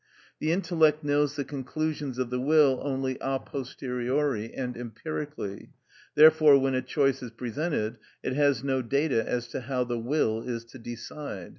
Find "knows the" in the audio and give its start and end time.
1.03-1.45